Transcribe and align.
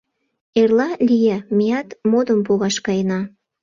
—Эрла, 0.61 0.89
Лия, 1.07 1.37
меат 1.57 1.87
модым 2.11 2.39
погаш 2.47 2.75
каена. 2.85 3.21